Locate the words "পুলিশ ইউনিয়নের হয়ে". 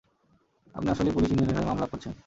1.13-1.67